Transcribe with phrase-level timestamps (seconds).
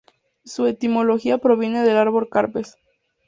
[0.43, 2.75] Su etimología proviene del árbol carpes.